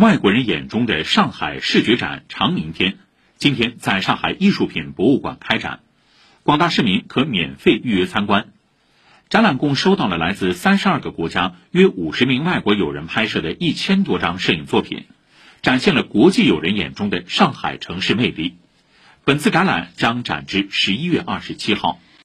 [0.00, 2.96] 外国人眼中的上海视觉展长明天
[3.36, 5.80] 今天在上海艺术品博物馆开展
[6.42, 8.48] 广大市民可免费预约参观。
[9.28, 15.04] 展览共收到了来自三十二个国家约五十名外国友人拍摄的一千多张摄影作品
[15.60, 18.56] 展现了国际友人眼中的上海城市魅力。
[19.24, 22.00] 本次展览将展至十一月二十七号。